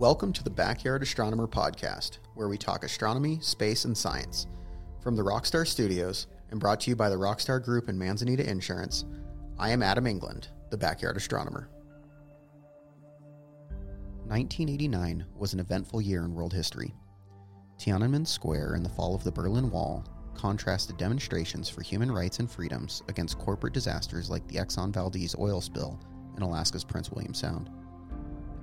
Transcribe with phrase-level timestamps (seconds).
[0.00, 4.46] Welcome to the Backyard Astronomer podcast, where we talk astronomy, space, and science.
[5.02, 9.04] From the Rockstar Studios and brought to you by the Rockstar Group and Manzanita Insurance,
[9.58, 11.68] I am Adam England, the Backyard Astronomer.
[14.24, 16.94] 1989 was an eventful year in world history.
[17.78, 20.02] Tiananmen Square and the fall of the Berlin Wall
[20.34, 25.60] contrasted demonstrations for human rights and freedoms against corporate disasters like the Exxon Valdez oil
[25.60, 26.00] spill
[26.38, 27.68] in Alaska's Prince William Sound.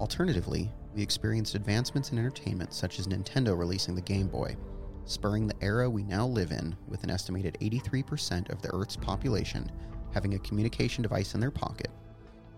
[0.00, 4.56] Alternatively, we experienced advancements in entertainment such as Nintendo releasing the Game Boy,
[5.04, 9.70] spurring the era we now live in with an estimated 83% of the Earth's population
[10.12, 11.90] having a communication device in their pocket,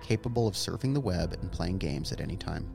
[0.02, 2.68] capable of surfing the web and playing games at any time.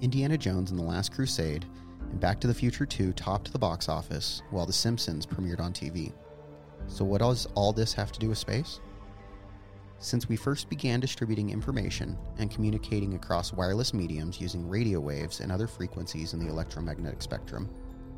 [0.00, 1.66] Indiana Jones and the Last Crusade
[2.10, 5.72] and Back to the Future 2 topped the box office while The Simpsons premiered on
[5.72, 6.12] TV.
[6.86, 8.80] So, what does all this have to do with space?
[10.02, 15.52] Since we first began distributing information and communicating across wireless mediums using radio waves and
[15.52, 17.68] other frequencies in the electromagnetic spectrum,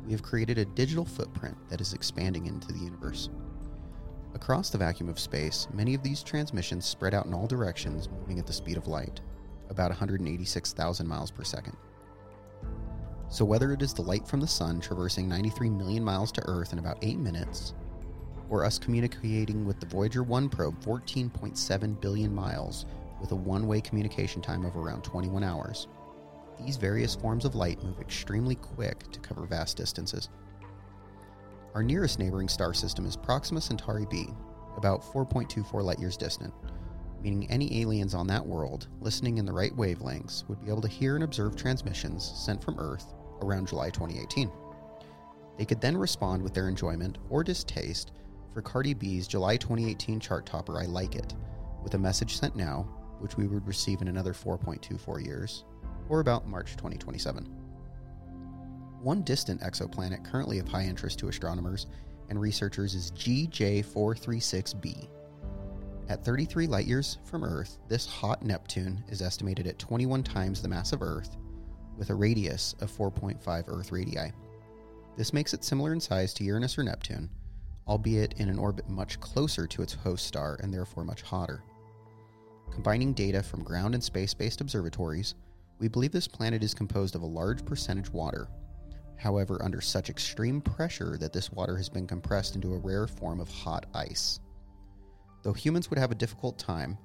[0.05, 3.29] we have created a digital footprint that is expanding into the universe.
[4.33, 8.39] Across the vacuum of space, many of these transmissions spread out in all directions, moving
[8.39, 9.19] at the speed of light,
[9.69, 11.75] about 186,000 miles per second.
[13.27, 16.71] So, whether it is the light from the sun traversing 93 million miles to Earth
[16.71, 17.73] in about 8 minutes,
[18.53, 22.85] or us communicating with the Voyager 1 probe 14.7 billion miles
[23.19, 25.87] with a one way communication time of around 21 hours.
[26.63, 30.29] These various forms of light move extremely quick to cover vast distances.
[31.73, 34.27] Our nearest neighboring star system is Proxima Centauri b,
[34.77, 36.53] about 4.24 light years distant,
[37.23, 40.87] meaning any aliens on that world listening in the right wavelengths would be able to
[40.87, 44.51] hear and observe transmissions sent from Earth around July 2018.
[45.57, 48.11] They could then respond with their enjoyment or distaste
[48.53, 51.33] for Cardi B's July 2018 chart topper I Like It,
[51.81, 52.87] with a message sent now,
[53.19, 55.65] which we would receive in another 4.24 years,
[56.07, 57.45] or about March 2027.
[59.01, 61.87] One distant exoplanet currently of high interest to astronomers
[62.29, 65.07] and researchers is GJ436b.
[66.09, 70.67] At 33 light years from Earth, this hot Neptune is estimated at 21 times the
[70.67, 71.37] mass of Earth,
[71.97, 74.31] with a radius of 4.5 Earth radii.
[75.17, 77.29] This makes it similar in size to Uranus or Neptune,
[77.87, 81.63] albeit in an orbit much closer to its host star and therefore much hotter.
[82.71, 85.35] Combining data from ground and space based observatories,
[85.79, 88.47] we believe this planet is composed of a large percentage water,
[89.17, 93.39] however, under such extreme pressure that this water has been compressed into a rare form
[93.39, 94.39] of hot ice.
[95.43, 96.97] Though humans would have a difficult time,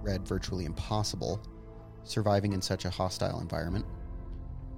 [0.00, 1.44] read virtually impossible,
[2.04, 3.84] surviving in such a hostile environment,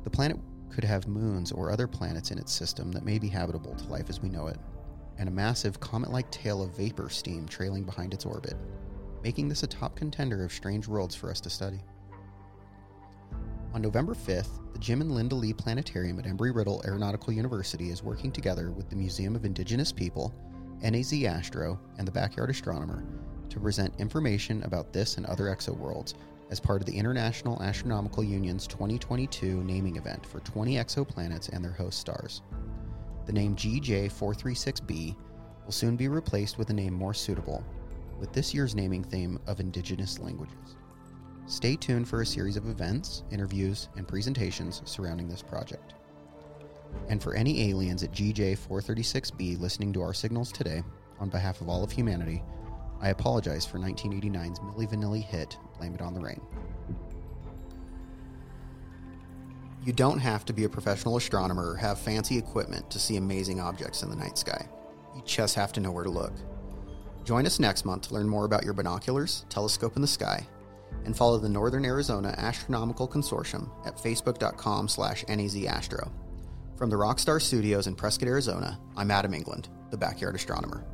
[0.03, 0.39] the planet
[0.71, 4.09] could have moons or other planets in its system that may be habitable to life
[4.09, 4.59] as we know it
[5.19, 8.55] and a massive comet like tail of vapor steam trailing behind its orbit,
[9.23, 11.81] making this a top contender of strange worlds for us to study.
[13.75, 18.03] On November 5th, the Jim and Linda Lee Planetarium at Embry Riddle Aeronautical University is
[18.03, 20.35] working together with the Museum of Indigenous People,
[20.83, 23.05] NAZ Astro, and the Backyard Astronomer
[23.51, 26.15] to present information about this and other exoworlds
[26.51, 31.73] as part of the International Astronomical Union's 2022 naming event for 20 exoplanets and their
[31.73, 32.43] host stars.
[33.29, 35.15] The name GJ436b
[35.67, 37.63] will soon be replaced with a name more suitable,
[38.19, 40.79] with this year's naming theme of Indigenous languages.
[41.45, 45.93] Stay tuned for a series of events, interviews, and presentations surrounding this project.
[47.11, 50.83] And for any aliens at GJ436b listening to our signals today,
[51.21, 52.43] on behalf of all of humanity,
[52.99, 56.41] I apologize for 1989's Milli Vanilli hit Blame It on the Rain.
[59.85, 63.61] You don't have to be a professional astronomer or have fancy equipment to see amazing
[63.61, 64.67] objects in the night sky.
[65.15, 66.33] You just have to know where to look.
[67.25, 70.47] Join us next month to learn more about your binoculars, telescope in the sky,
[71.05, 76.11] and follow the Northern Arizona Astronomical Consortium at facebook.com slash nazastro.
[76.77, 80.85] From the Rockstar Studios in Prescott, Arizona, I'm Adam England, the Backyard Astronomer.